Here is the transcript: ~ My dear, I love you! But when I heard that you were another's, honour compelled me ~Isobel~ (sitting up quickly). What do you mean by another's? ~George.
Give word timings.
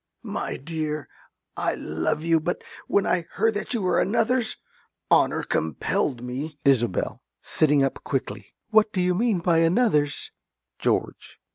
~ 0.21 0.23
My 0.39 0.57
dear, 0.57 1.07
I 1.55 1.75
love 1.75 2.23
you! 2.23 2.39
But 2.39 2.63
when 2.87 3.05
I 3.05 3.27
heard 3.33 3.53
that 3.53 3.75
you 3.75 3.83
were 3.83 4.01
another's, 4.01 4.57
honour 5.11 5.43
compelled 5.43 6.23
me 6.23 6.57
~Isobel~ 6.65 7.21
(sitting 7.43 7.83
up 7.83 8.03
quickly). 8.03 8.55
What 8.71 8.91
do 8.93 8.99
you 8.99 9.13
mean 9.13 9.41
by 9.41 9.59
another's? 9.59 10.31
~George. 10.79 11.37